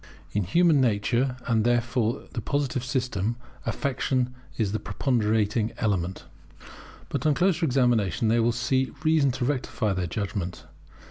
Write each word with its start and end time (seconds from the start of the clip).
[In 0.31 0.45
human 0.45 0.81
nature, 0.81 1.37
and 1.45 1.63
therefore 1.63 2.21
in 2.21 2.27
the 2.33 2.41
Positive 2.41 2.83
system, 2.83 3.35
Affection 3.67 4.33
is 4.57 4.71
the 4.71 4.79
preponderating 4.79 5.73
element] 5.77 6.23
But 7.09 7.23
on 7.27 7.35
closer 7.35 7.67
examination 7.67 8.27
they 8.27 8.39
will 8.39 8.51
see 8.51 8.93
reason 9.03 9.29
to 9.33 9.45
rectify 9.45 9.93
their 9.93 10.07
judgment. 10.07 10.65